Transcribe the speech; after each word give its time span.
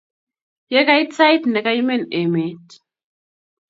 Ye 0.71 0.81
kait 0.87 1.11
sait 1.17 1.43
ne 1.53 1.59
kaimen 1.65 2.01
emet 2.21 2.67